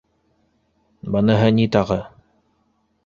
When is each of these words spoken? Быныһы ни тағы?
Быныһы 1.17 1.51
ни 1.59 1.67
тағы? 1.77 1.99